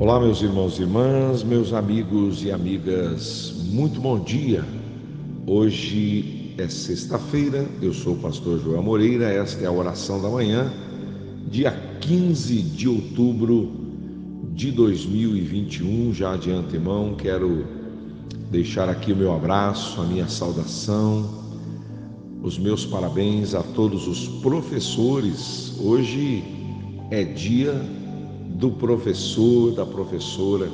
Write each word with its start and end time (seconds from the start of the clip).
Olá, 0.00 0.20
meus 0.20 0.40
irmãos 0.42 0.78
e 0.78 0.82
irmãs, 0.82 1.42
meus 1.42 1.72
amigos 1.72 2.44
e 2.44 2.52
amigas, 2.52 3.52
muito 3.64 4.00
bom 4.00 4.20
dia. 4.20 4.64
Hoje 5.44 6.54
é 6.56 6.68
sexta-feira, 6.68 7.66
eu 7.82 7.92
sou 7.92 8.12
o 8.14 8.18
pastor 8.18 8.60
João 8.60 8.80
Moreira, 8.80 9.24
esta 9.24 9.64
é 9.64 9.66
a 9.66 9.72
oração 9.72 10.22
da 10.22 10.28
manhã, 10.28 10.72
dia 11.50 11.72
15 12.00 12.62
de 12.62 12.88
outubro 12.88 13.72
de 14.52 14.70
2021. 14.70 16.14
Já 16.14 16.36
de 16.36 16.52
antemão, 16.52 17.16
quero 17.16 17.66
deixar 18.52 18.88
aqui 18.88 19.12
o 19.12 19.16
meu 19.16 19.34
abraço, 19.34 20.00
a 20.00 20.04
minha 20.04 20.28
saudação, 20.28 21.28
os 22.40 22.56
meus 22.56 22.86
parabéns 22.86 23.52
a 23.52 23.64
todos 23.64 24.06
os 24.06 24.28
professores. 24.42 25.74
Hoje 25.80 26.44
é 27.10 27.24
dia 27.24 27.97
do 28.58 28.72
professor, 28.72 29.72
da 29.72 29.86
professora, 29.86 30.68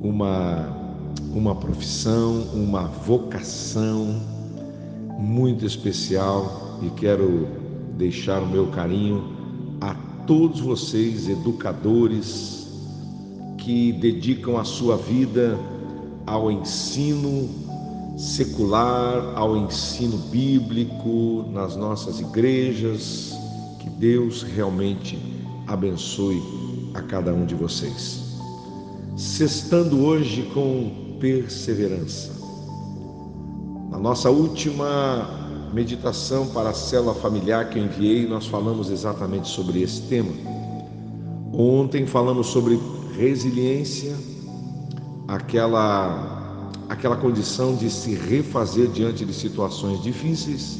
uma, 0.00 0.94
uma 1.34 1.52
profissão, 1.56 2.42
uma 2.54 2.84
vocação 2.84 4.22
muito 5.18 5.66
especial 5.66 6.78
e 6.80 6.88
quero 6.90 7.48
deixar 7.96 8.40
o 8.40 8.46
meu 8.46 8.68
carinho 8.68 9.24
a 9.80 9.92
todos 10.24 10.60
vocês, 10.60 11.28
educadores, 11.28 12.68
que 13.56 13.92
dedicam 13.94 14.56
a 14.56 14.62
sua 14.62 14.96
vida 14.96 15.58
ao 16.26 16.48
ensino 16.48 17.48
secular, 18.16 19.32
ao 19.34 19.56
ensino 19.56 20.16
bíblico 20.30 21.44
nas 21.52 21.74
nossas 21.74 22.20
igrejas. 22.20 23.32
Que 23.80 23.90
Deus 23.90 24.44
realmente 24.44 25.18
abençoe 25.66 26.67
a 26.98 27.02
cada 27.02 27.32
um 27.32 27.46
de 27.46 27.54
vocês. 27.54 28.24
Sextando 29.16 30.04
hoje 30.04 30.42
com 30.52 31.16
perseverança. 31.20 32.32
Na 33.90 33.98
nossa 33.98 34.30
última 34.30 35.70
meditação 35.72 36.46
para 36.48 36.70
a 36.70 36.74
célula 36.74 37.14
familiar 37.14 37.68
que 37.70 37.78
eu 37.78 37.84
enviei, 37.84 38.26
nós 38.26 38.46
falamos 38.46 38.90
exatamente 38.90 39.48
sobre 39.48 39.82
esse 39.82 40.02
tema. 40.02 40.30
Ontem 41.52 42.06
falamos 42.06 42.48
sobre 42.48 42.78
resiliência, 43.16 44.14
aquela 45.26 46.36
aquela 46.88 47.16
condição 47.16 47.74
de 47.76 47.90
se 47.90 48.14
refazer 48.14 48.88
diante 48.88 49.22
de 49.22 49.34
situações 49.34 50.02
difíceis, 50.02 50.78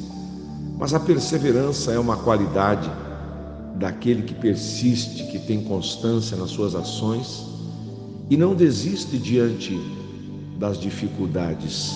mas 0.79 0.95
a 0.95 1.01
perseverança 1.01 1.93
é 1.93 1.99
uma 1.99 2.17
qualidade 2.17 2.91
daquele 3.79 4.23
que 4.23 4.35
persiste, 4.35 5.25
que 5.25 5.39
tem 5.39 5.63
constância 5.63 6.37
nas 6.37 6.51
suas 6.51 6.75
ações 6.75 7.47
e 8.29 8.37
não 8.37 8.55
desiste 8.55 9.17
diante 9.17 9.79
das 10.59 10.79
dificuldades. 10.79 11.95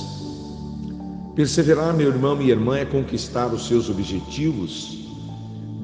Perseverar, 1.35 1.95
meu 1.95 2.09
irmão 2.09 2.41
e 2.41 2.51
irmã, 2.51 2.77
é 2.77 2.85
conquistar 2.85 3.47
os 3.47 3.67
seus 3.67 3.91
objetivos 3.91 4.99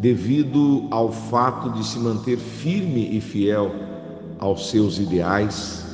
devido 0.01 0.87
ao 0.91 1.11
fato 1.11 1.71
de 1.71 1.85
se 1.85 1.99
manter 1.99 2.39
firme 2.39 3.17
e 3.17 3.21
fiel 3.21 3.73
aos 4.39 4.71
seus 4.71 4.99
ideais 4.99 5.85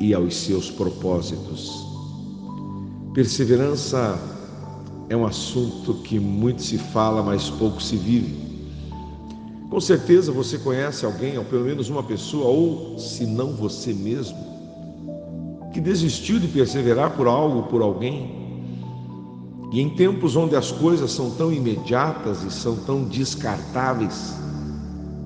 e 0.00 0.12
aos 0.12 0.34
seus 0.36 0.70
propósitos. 0.70 1.86
Perseverança 3.14 4.18
é 5.08 5.16
um 5.16 5.26
assunto 5.26 5.94
que 6.02 6.18
muito 6.18 6.62
se 6.62 6.78
fala, 6.78 7.22
mas 7.22 7.48
pouco 7.50 7.80
se 7.80 7.96
vive. 7.96 8.47
Com 9.70 9.80
certeza 9.80 10.32
você 10.32 10.56
conhece 10.56 11.04
alguém, 11.04 11.36
ou 11.36 11.44
pelo 11.44 11.64
menos 11.64 11.90
uma 11.90 12.02
pessoa, 12.02 12.46
ou 12.46 12.98
se 12.98 13.26
não 13.26 13.52
você 13.52 13.92
mesmo, 13.92 14.38
que 15.74 15.80
desistiu 15.80 16.38
de 16.38 16.48
perseverar 16.48 17.14
por 17.14 17.26
algo, 17.26 17.64
por 17.64 17.82
alguém. 17.82 18.38
E 19.70 19.80
em 19.82 19.90
tempos 19.90 20.36
onde 20.36 20.56
as 20.56 20.72
coisas 20.72 21.10
são 21.12 21.30
tão 21.32 21.52
imediatas 21.52 22.42
e 22.42 22.50
são 22.50 22.76
tão 22.76 23.04
descartáveis, 23.04 24.34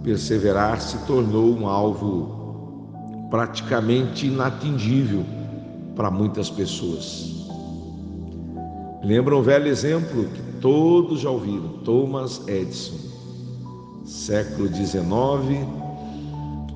perseverar 0.02 0.80
se 0.80 0.98
tornou 1.06 1.56
um 1.56 1.68
alvo 1.68 2.40
praticamente 3.30 4.26
inatingível 4.26 5.24
para 5.94 6.10
muitas 6.10 6.50
pessoas. 6.50 7.46
Lembra 9.04 9.36
um 9.36 9.42
velho 9.42 9.68
exemplo 9.68 10.24
que 10.24 10.42
todos 10.60 11.20
já 11.20 11.30
ouviram, 11.30 11.68
Thomas 11.84 12.42
Edison 12.48 13.11
século 14.04 14.68
XIX, 14.68 15.66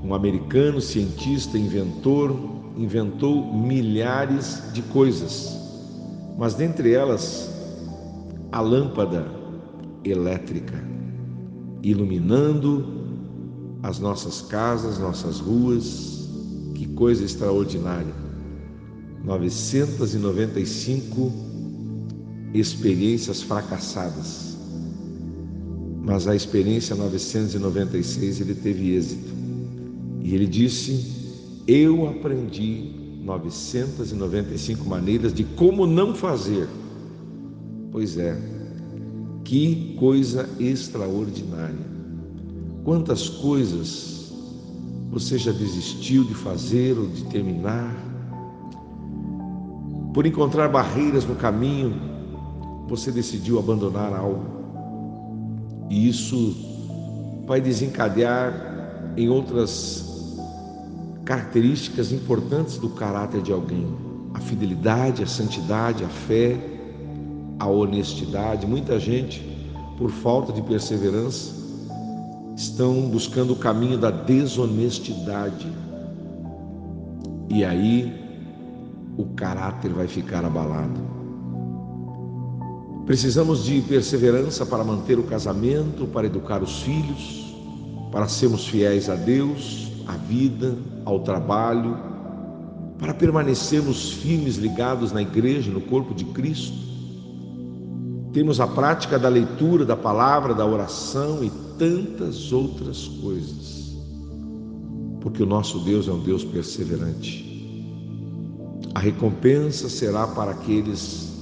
um 0.02 0.14
americano 0.14 0.80
cientista, 0.80 1.58
inventor, 1.58 2.34
inventou 2.76 3.52
milhares 3.52 4.62
de 4.72 4.80
coisas, 4.82 5.54
mas 6.38 6.54
dentre 6.54 6.92
elas 6.92 7.50
a 8.52 8.60
lâmpada 8.60 9.26
elétrica, 10.04 10.80
iluminando 11.82 12.94
as 13.82 13.98
nossas 13.98 14.42
casas, 14.42 14.98
nossas 14.98 15.40
ruas. 15.40 16.14
Que 16.74 16.86
coisa 16.86 17.24
extraordinária! 17.24 18.14
995 19.24 21.32
experiências 22.54 23.42
fracassadas 23.42 24.55
mas 26.06 26.28
a 26.28 26.36
experiência 26.36 26.94
996 26.94 28.40
ele 28.40 28.54
teve 28.54 28.94
êxito. 28.94 29.34
E 30.22 30.36
ele 30.36 30.46
disse: 30.46 31.34
Eu 31.66 32.08
aprendi 32.08 32.94
995 33.24 34.88
maneiras 34.88 35.34
de 35.34 35.42
como 35.42 35.84
não 35.84 36.14
fazer. 36.14 36.68
Pois 37.90 38.16
é, 38.16 38.40
que 39.42 39.96
coisa 39.98 40.48
extraordinária. 40.60 41.96
Quantas 42.84 43.28
coisas 43.28 44.32
você 45.10 45.36
já 45.36 45.50
desistiu 45.50 46.22
de 46.22 46.34
fazer 46.34 46.96
ou 46.96 47.08
de 47.08 47.24
terminar? 47.24 47.92
Por 50.14 50.24
encontrar 50.24 50.68
barreiras 50.68 51.24
no 51.24 51.34
caminho, 51.34 51.94
você 52.88 53.10
decidiu 53.10 53.58
abandonar 53.58 54.14
algo. 54.14 54.65
E 55.88 56.08
isso 56.08 56.56
vai 57.46 57.60
desencadear 57.60 59.12
em 59.16 59.28
outras 59.28 60.38
características 61.24 62.12
importantes 62.12 62.78
do 62.78 62.90
caráter 62.90 63.42
de 63.42 63.52
alguém: 63.52 63.86
a 64.34 64.40
fidelidade, 64.40 65.22
a 65.22 65.26
santidade, 65.26 66.04
a 66.04 66.08
fé, 66.08 66.58
a 67.58 67.66
honestidade. 67.66 68.66
Muita 68.66 68.98
gente, 68.98 69.42
por 69.98 70.10
falta 70.10 70.52
de 70.52 70.62
perseverança, 70.62 71.54
estão 72.56 73.08
buscando 73.08 73.52
o 73.52 73.56
caminho 73.56 73.98
da 73.98 74.10
desonestidade. 74.10 75.66
E 77.48 77.64
aí 77.64 78.12
o 79.16 79.24
caráter 79.34 79.92
vai 79.92 80.06
ficar 80.06 80.44
abalado. 80.44 81.15
Precisamos 83.06 83.64
de 83.64 83.80
perseverança 83.82 84.66
para 84.66 84.82
manter 84.82 85.16
o 85.16 85.22
casamento, 85.22 86.08
para 86.08 86.26
educar 86.26 86.60
os 86.60 86.82
filhos, 86.82 87.54
para 88.10 88.26
sermos 88.26 88.66
fiéis 88.66 89.08
a 89.08 89.14
Deus, 89.14 89.92
à 90.08 90.16
vida, 90.16 90.76
ao 91.04 91.20
trabalho, 91.20 91.96
para 92.98 93.14
permanecermos 93.14 94.10
firmes 94.10 94.56
ligados 94.56 95.12
na 95.12 95.22
igreja, 95.22 95.70
no 95.70 95.82
corpo 95.82 96.12
de 96.12 96.24
Cristo. 96.24 96.76
Temos 98.32 98.58
a 98.58 98.66
prática 98.66 99.16
da 99.20 99.28
leitura 99.28 99.84
da 99.84 99.96
palavra, 99.96 100.52
da 100.52 100.66
oração 100.66 101.44
e 101.44 101.50
tantas 101.78 102.52
outras 102.52 103.06
coisas. 103.22 103.96
Porque 105.20 105.44
o 105.44 105.46
nosso 105.46 105.78
Deus 105.78 106.08
é 106.08 106.12
um 106.12 106.22
Deus 106.24 106.44
perseverante. 106.44 107.46
A 108.96 108.98
recompensa 108.98 109.88
será 109.88 110.26
para 110.26 110.50
aqueles 110.50 111.35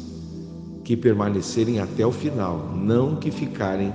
que 0.84 0.96
permanecerem 0.96 1.80
até 1.80 2.06
o 2.06 2.12
final, 2.12 2.70
não 2.76 3.16
que 3.16 3.30
ficarem 3.30 3.92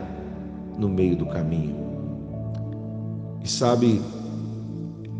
no 0.77 0.89
meio 0.89 1.15
do 1.15 1.25
caminho. 1.27 1.75
E 3.43 3.47
sabe, 3.47 4.01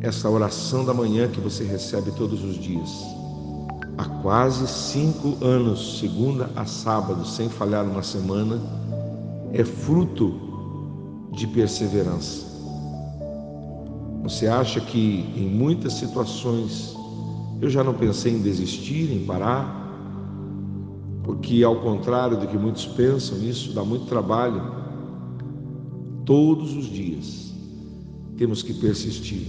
essa 0.01 0.29
oração 0.29 0.83
da 0.83 0.93
manhã 0.93 1.27
que 1.27 1.39
você 1.39 1.63
recebe 1.63 2.11
todos 2.11 2.43
os 2.43 2.55
dias, 2.55 2.89
há 3.97 4.05
quase 4.21 4.67
cinco 4.67 5.37
anos, 5.45 5.99
segunda 5.99 6.49
a 6.55 6.65
sábado, 6.65 7.25
sem 7.25 7.47
falhar 7.49 7.85
uma 7.85 8.01
semana, 8.01 8.59
é 9.53 9.63
fruto 9.63 10.33
de 11.33 11.45
perseverança. 11.47 12.47
Você 14.23 14.47
acha 14.47 14.81
que 14.81 15.25
em 15.35 15.47
muitas 15.47 15.93
situações 15.93 16.95
eu 17.61 17.69
já 17.69 17.83
não 17.83 17.93
pensei 17.93 18.33
em 18.33 18.41
desistir, 18.41 19.11
em 19.11 19.25
parar? 19.25 19.78
Porque, 21.29 21.63
ao 21.63 21.75
contrário 21.75 22.39
do 22.39 22.47
que 22.47 22.57
muitos 22.57 22.87
pensam, 22.87 23.37
isso 23.43 23.71
dá 23.71 23.83
muito 23.83 24.07
trabalho. 24.07 24.63
Todos 26.25 26.75
os 26.75 26.85
dias 26.85 27.53
temos 28.35 28.63
que 28.63 28.73
persistir, 28.73 29.45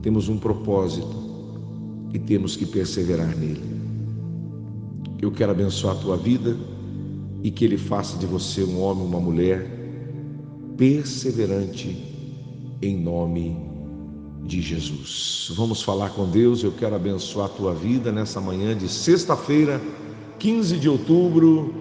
temos 0.00 0.28
um 0.28 0.38
propósito 0.38 1.12
e 2.14 2.20
temos 2.20 2.54
que 2.54 2.64
perseverar 2.64 3.36
nele. 3.36 3.80
Eu 5.20 5.32
quero 5.32 5.50
abençoar 5.50 5.96
a 5.96 5.98
tua 5.98 6.16
vida 6.16 6.56
e 7.42 7.50
que 7.50 7.64
ele 7.64 7.76
faça 7.76 8.16
de 8.16 8.26
você 8.26 8.62
um 8.62 8.80
homem, 8.80 9.04
uma 9.04 9.18
mulher 9.18 9.68
perseverante 10.76 12.00
em 12.80 12.96
nome 12.96 13.56
de 14.44 14.62
Jesus. 14.62 15.50
Vamos 15.56 15.82
falar 15.82 16.10
com 16.10 16.30
Deus. 16.30 16.62
Eu 16.62 16.70
quero 16.70 16.94
abençoar 16.94 17.46
a 17.46 17.48
tua 17.48 17.74
vida 17.74 18.12
nessa 18.12 18.40
manhã 18.40 18.78
de 18.78 18.88
sexta-feira, 18.88 19.80
15 20.40 20.78
de 20.78 20.88
outubro, 20.88 21.74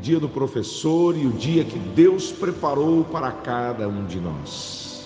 dia 0.00 0.20
do 0.20 0.28
professor 0.28 1.16
e 1.16 1.26
o 1.26 1.32
dia 1.32 1.64
que 1.64 1.76
Deus 1.80 2.30
preparou 2.30 3.02
para 3.02 3.32
cada 3.32 3.88
um 3.88 4.06
de 4.06 4.20
nós. 4.20 5.04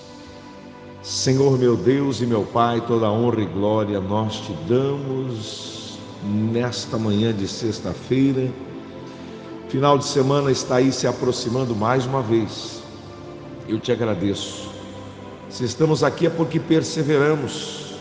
Senhor 1.02 1.58
meu 1.58 1.74
Deus 1.74 2.20
e 2.20 2.26
meu 2.26 2.42
Pai, 2.42 2.82
toda 2.86 3.10
honra 3.10 3.40
e 3.40 3.46
glória 3.46 3.98
nós 3.98 4.36
te 4.40 4.52
damos 4.68 5.98
nesta 6.52 6.98
manhã 6.98 7.32
de 7.32 7.48
sexta-feira. 7.48 8.52
Final 9.70 9.96
de 9.96 10.04
semana 10.04 10.50
está 10.50 10.76
aí 10.76 10.92
se 10.92 11.06
aproximando 11.06 11.74
mais 11.74 12.04
uma 12.04 12.20
vez. 12.20 12.82
Eu 13.66 13.80
te 13.80 13.90
agradeço. 13.90 14.70
Se 15.48 15.64
estamos 15.64 16.04
aqui 16.04 16.26
é 16.26 16.30
porque 16.30 16.60
perseveramos, 16.60 17.94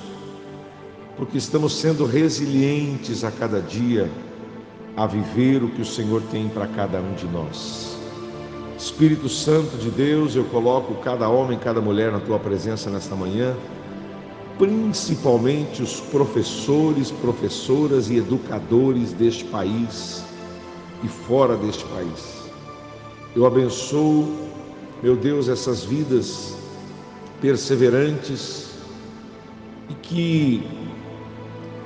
porque 1.15 1.37
estamos 1.37 1.79
sendo 1.79 2.05
resilientes 2.05 3.23
a 3.23 3.31
cada 3.31 3.61
dia 3.61 4.09
a 4.95 5.07
viver 5.07 5.63
o 5.63 5.69
que 5.69 5.81
o 5.81 5.85
Senhor 5.85 6.21
tem 6.31 6.49
para 6.49 6.67
cada 6.67 6.99
um 6.99 7.13
de 7.13 7.27
nós. 7.27 7.97
Espírito 8.77 9.29
Santo 9.29 9.77
de 9.77 9.89
Deus, 9.91 10.35
eu 10.35 10.43
coloco 10.45 10.95
cada 10.95 11.29
homem, 11.29 11.57
cada 11.57 11.79
mulher 11.79 12.11
na 12.11 12.19
tua 12.19 12.39
presença 12.39 12.89
nesta 12.89 13.15
manhã, 13.15 13.55
principalmente 14.57 15.81
os 15.81 15.99
professores, 15.99 17.11
professoras 17.11 18.09
e 18.09 18.17
educadores 18.17 19.13
deste 19.13 19.43
país 19.45 20.23
e 21.03 21.07
fora 21.07 21.55
deste 21.55 21.83
país. 21.85 22.41
Eu 23.35 23.45
abençoo, 23.45 24.27
meu 25.01 25.15
Deus, 25.15 25.47
essas 25.47 25.83
vidas 25.83 26.55
perseverantes 27.39 28.71
e 29.89 29.93
que 29.93 30.67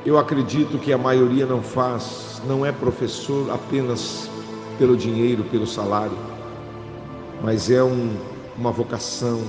eu 0.05 0.17
acredito 0.17 0.77
que 0.77 0.91
a 0.91 0.97
maioria 0.97 1.45
não 1.45 1.61
faz, 1.61 2.24
não 2.47 2.65
é 2.65 2.71
professor 2.71 3.49
apenas 3.51 4.29
pelo 4.77 4.95
dinheiro, 4.95 5.43
pelo 5.45 5.65
salário, 5.65 6.17
mas 7.41 7.69
é 7.69 7.83
um, 7.83 8.15
uma 8.57 8.71
vocação, 8.71 9.41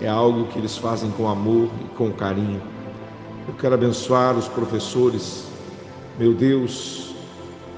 é 0.00 0.08
algo 0.08 0.46
que 0.46 0.58
eles 0.58 0.76
fazem 0.76 1.10
com 1.12 1.28
amor 1.28 1.68
e 1.84 1.88
com 1.96 2.10
carinho. 2.12 2.60
Eu 3.46 3.54
quero 3.54 3.74
abençoar 3.74 4.36
os 4.36 4.48
professores, 4.48 5.46
meu 6.18 6.34
Deus, 6.34 7.14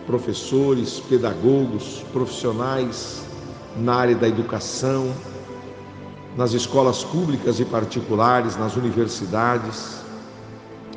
professores, 0.06 1.00
pedagogos, 1.00 2.04
profissionais 2.12 3.24
na 3.76 3.94
área 3.94 4.14
da 4.14 4.28
educação, 4.28 5.12
nas 6.36 6.52
escolas 6.52 7.04
públicas 7.04 7.60
e 7.60 7.64
particulares, 7.64 8.56
nas 8.56 8.76
universidades, 8.76 10.02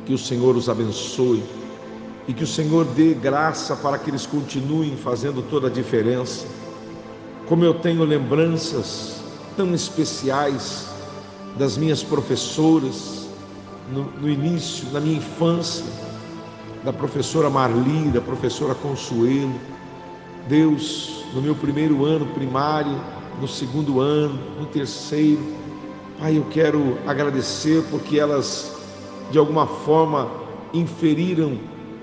que 0.04 0.14
o 0.14 0.18
Senhor 0.18 0.56
os 0.56 0.68
abençoe 0.68 1.42
e 2.28 2.34
que 2.34 2.44
o 2.44 2.46
Senhor 2.46 2.84
dê 2.84 3.14
graça 3.14 3.74
para 3.74 3.98
que 3.98 4.10
eles 4.10 4.26
continuem 4.26 4.96
fazendo 4.96 5.42
toda 5.42 5.66
a 5.66 5.70
diferença. 5.70 6.46
Como 7.48 7.64
eu 7.64 7.74
tenho 7.74 8.04
lembranças 8.04 9.22
tão 9.56 9.74
especiais 9.74 10.86
das 11.56 11.76
minhas 11.76 12.02
professoras 12.02 13.26
no, 13.90 14.04
no 14.20 14.28
início, 14.28 14.86
na 14.92 15.00
minha 15.00 15.16
infância, 15.16 15.84
da 16.84 16.92
professora 16.92 17.50
Marli, 17.50 18.10
da 18.10 18.20
professora 18.20 18.74
Consuelo. 18.74 19.54
Deus, 20.46 21.24
no 21.34 21.42
meu 21.42 21.54
primeiro 21.54 22.04
ano 22.04 22.26
primário, 22.26 22.98
no 23.40 23.48
segundo 23.48 24.00
ano, 24.00 24.38
no 24.58 24.66
terceiro, 24.66 25.42
Pai, 26.18 26.36
eu 26.36 26.44
quero 26.50 26.98
agradecer 27.06 27.84
porque 27.90 28.18
elas 28.18 28.76
de 29.30 29.38
alguma 29.38 29.66
forma 29.66 30.28
inferiram, 30.74 31.58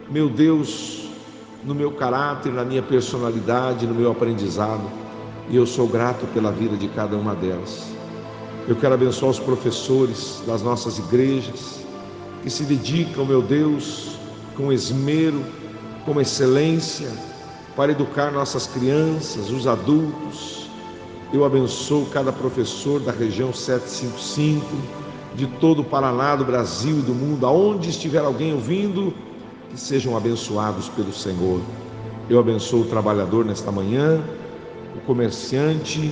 meu 0.10 0.30
Deus, 0.30 1.10
no 1.64 1.74
meu 1.74 1.92
caráter, 1.92 2.52
na 2.52 2.64
minha 2.64 2.84
personalidade, 2.84 3.88
no 3.88 3.96
meu 3.96 4.12
aprendizado. 4.12 4.84
E 5.50 5.56
eu 5.56 5.66
sou 5.66 5.88
grato 5.88 6.26
pela 6.28 6.52
vida 6.52 6.78
de 6.78 6.88
cada 6.90 7.16
uma 7.16 7.34
delas. 7.36 7.92
Eu 8.68 8.76
quero 8.76 8.94
abençoar 8.94 9.32
os 9.32 9.40
professores 9.40 10.44
das 10.46 10.62
nossas 10.62 10.98
igrejas 10.98 11.86
que 12.44 12.50
se 12.50 12.64
dedicam, 12.64 13.26
meu 13.26 13.42
Deus, 13.42 14.18
com 14.56 14.72
esmero, 14.72 15.44
com 16.04 16.20
excelência, 16.22 17.12
para 17.76 17.92
educar 17.92 18.32
nossas 18.32 18.68
crianças, 18.68 19.50
os 19.50 19.68
adultos. 19.68 20.70
Eu 21.34 21.44
abençoo 21.44 22.06
cada 22.12 22.32
professor 22.32 23.00
da 23.00 23.12
região 23.12 23.52
755 23.52 24.66
de 25.36 25.48
todo 25.60 25.82
o 25.82 25.84
Paraná, 25.84 26.36
do 26.36 26.46
Brasil 26.46 27.00
e 27.00 27.02
do 27.02 27.14
mundo, 27.14 27.46
aonde 27.46 27.90
estiver 27.90 28.20
alguém 28.20 28.54
ouvindo, 28.54 29.14
que 29.70 29.80
sejam 29.80 30.16
abençoados 30.16 30.90
pelo 30.90 31.14
Senhor. 31.14 31.62
Eu 32.30 32.40
abençoo 32.40 32.82
o 32.82 32.86
trabalhador 32.86 33.46
nesta 33.46 33.72
manhã, 33.72 34.24
o 34.96 35.00
comerciante, 35.02 36.12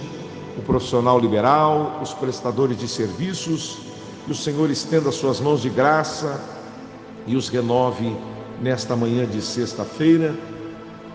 o 0.58 0.62
profissional 0.62 1.20
liberal, 1.20 2.00
os 2.02 2.14
prestadores 2.14 2.78
de 2.78 2.88
serviços, 2.88 3.80
que 4.26 4.32
o 4.32 4.36
Senhor 4.36 4.70
estenda 4.70 5.12
suas 5.12 5.40
mãos 5.40 5.62
de 5.62 5.70
graça 5.70 6.40
e 7.26 7.36
os 7.36 7.50
renove 7.50 8.16
nesta 8.62 8.96
manhã 8.96 9.26
de 9.26 9.42
sexta-feira, 9.42 10.36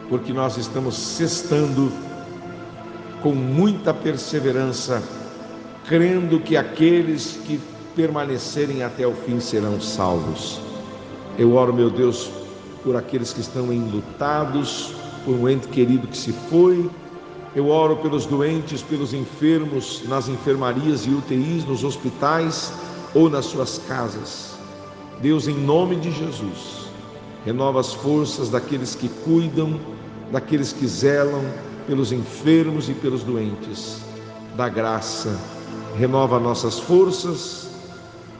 porque 0.08 0.32
nós 0.32 0.56
estamos 0.56 0.96
sextando 0.96 1.92
com 3.22 3.32
muita 3.32 3.92
perseverança, 3.92 5.02
crendo 5.86 6.40
que 6.40 6.56
aqueles 6.56 7.38
que 7.46 7.60
permanecerem 7.94 8.82
até 8.82 9.06
o 9.06 9.12
fim 9.12 9.40
serão 9.40 9.80
salvos. 9.80 10.67
Eu 11.38 11.54
oro, 11.54 11.72
meu 11.72 11.88
Deus, 11.88 12.28
por 12.82 12.96
aqueles 12.96 13.32
que 13.32 13.40
estão 13.40 13.72
enlutados, 13.72 14.92
por 15.24 15.36
um 15.36 15.48
ente 15.48 15.68
querido 15.68 16.08
que 16.08 16.16
se 16.18 16.32
foi. 16.32 16.90
Eu 17.54 17.68
oro 17.68 17.96
pelos 17.98 18.26
doentes, 18.26 18.82
pelos 18.82 19.14
enfermos, 19.14 20.02
nas 20.08 20.28
enfermarias 20.28 21.06
e 21.06 21.10
UTIs, 21.10 21.64
nos 21.64 21.84
hospitais 21.84 22.72
ou 23.14 23.30
nas 23.30 23.44
suas 23.46 23.78
casas. 23.86 24.58
Deus, 25.22 25.46
em 25.46 25.54
nome 25.54 25.94
de 25.94 26.10
Jesus, 26.10 26.88
renova 27.44 27.78
as 27.78 27.94
forças 27.94 28.48
daqueles 28.48 28.96
que 28.96 29.08
cuidam, 29.08 29.78
daqueles 30.32 30.72
que 30.72 30.88
zelam 30.88 31.44
pelos 31.86 32.10
enfermos 32.10 32.88
e 32.88 32.94
pelos 32.94 33.22
doentes. 33.22 34.00
Dá 34.56 34.68
graça, 34.68 35.38
renova 35.96 36.40
nossas 36.40 36.80
forças 36.80 37.67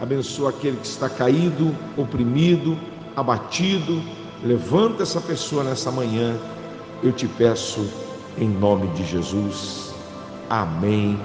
abençoa 0.01 0.51
aquele 0.51 0.77
que 0.77 0.87
está 0.87 1.09
caído, 1.09 1.75
oprimido, 1.97 2.79
abatido. 3.17 4.03
Levanta 4.43 5.03
essa 5.03 5.21
pessoa 5.21 5.65
nessa 5.65 5.91
manhã, 5.91 6.37
eu 7.03 7.13
te 7.13 7.27
peço, 7.27 7.89
em 8.39 8.49
nome 8.49 8.87
de 8.89 9.05
Jesus. 9.05 9.93
Amém 10.49 11.19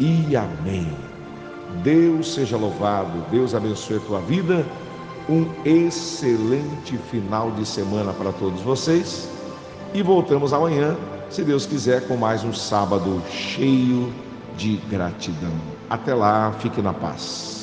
e 0.00 0.34
amém. 0.34 0.88
Deus 1.82 2.32
seja 2.34 2.56
louvado, 2.56 3.24
Deus 3.30 3.54
abençoe 3.54 3.96
a 3.96 4.00
tua 4.00 4.20
vida. 4.20 4.64
Um 5.28 5.46
excelente 5.64 6.96
final 7.10 7.50
de 7.50 7.66
semana 7.66 8.12
para 8.12 8.32
todos 8.32 8.62
vocês. 8.62 9.28
E 9.92 10.02
voltamos 10.02 10.52
amanhã, 10.52 10.96
se 11.28 11.42
Deus 11.42 11.66
quiser, 11.66 12.06
com 12.06 12.16
mais 12.16 12.44
um 12.44 12.52
sábado 12.52 13.20
cheio 13.30 14.12
de 14.56 14.76
gratidão. 14.88 15.52
Até 15.90 16.14
lá, 16.14 16.52
fique 16.60 16.80
na 16.80 16.92
paz. 16.92 17.55